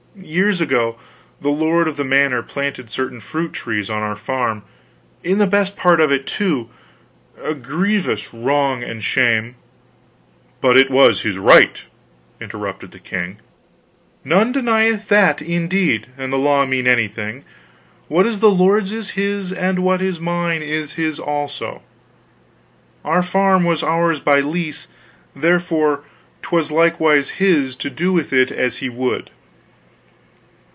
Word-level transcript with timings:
Years 0.13 0.59
ago 0.59 0.97
the 1.39 1.49
lord 1.49 1.87
of 1.87 1.95
the 1.95 2.03
manor 2.03 2.43
planted 2.43 2.89
certain 2.91 3.21
fruit 3.21 3.53
trees 3.53 3.89
on 3.89 4.03
our 4.03 4.17
farm; 4.17 4.63
in 5.23 5.37
the 5.37 5.47
best 5.47 5.77
part 5.77 6.01
of 6.01 6.11
it, 6.11 6.27
too 6.27 6.69
a 7.41 7.53
grievous 7.53 8.33
wrong 8.33 8.83
and 8.83 9.01
shame" 9.01 9.55
"But 10.61 10.75
it 10.75 10.91
was 10.91 11.21
his 11.21 11.37
right," 11.37 11.81
interrupted 12.41 12.91
the 12.91 12.99
king. 12.99 13.37
"None 14.25 14.51
denieth 14.51 15.07
that, 15.07 15.41
indeed; 15.41 16.07
an 16.17 16.29
the 16.29 16.37
law 16.37 16.65
mean 16.65 16.87
anything, 16.87 17.45
what 18.09 18.27
is 18.27 18.39
the 18.41 18.51
lord's 18.51 18.91
is 18.91 19.11
his, 19.11 19.53
and 19.53 19.79
what 19.79 20.01
is 20.01 20.19
mine 20.19 20.61
is 20.61 20.95
his 20.95 21.19
also. 21.21 21.83
Our 23.05 23.23
farm 23.23 23.63
was 23.63 23.81
ours 23.81 24.19
by 24.19 24.41
lease, 24.41 24.89
therefore 25.33 26.01
'twas 26.41 26.69
likewise 26.69 27.31
his, 27.39 27.77
to 27.77 27.89
do 27.89 28.11
with 28.11 28.33
it 28.33 28.51
as 28.51 28.79
he 28.79 28.89
would. 28.89 29.29